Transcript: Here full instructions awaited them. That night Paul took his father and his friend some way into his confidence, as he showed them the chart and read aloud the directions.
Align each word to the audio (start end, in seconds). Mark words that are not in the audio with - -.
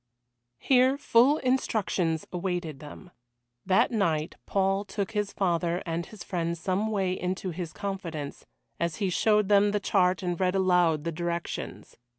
Here 0.57 0.97
full 0.97 1.37
instructions 1.37 2.25
awaited 2.33 2.79
them. 2.79 3.11
That 3.67 3.91
night 3.91 4.33
Paul 4.47 4.83
took 4.83 5.11
his 5.11 5.31
father 5.31 5.83
and 5.85 6.07
his 6.07 6.23
friend 6.23 6.57
some 6.57 6.87
way 6.89 7.11
into 7.13 7.51
his 7.51 7.71
confidence, 7.71 8.47
as 8.79 8.95
he 8.95 9.11
showed 9.11 9.47
them 9.47 9.69
the 9.69 9.79
chart 9.79 10.23
and 10.23 10.39
read 10.39 10.55
aloud 10.55 11.03
the 11.03 11.11
directions. 11.11 11.97